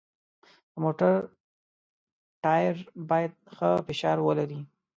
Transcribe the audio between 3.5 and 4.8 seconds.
ښه فشار ولري.